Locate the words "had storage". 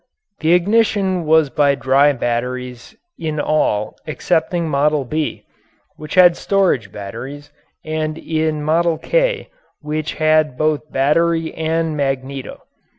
6.15-6.91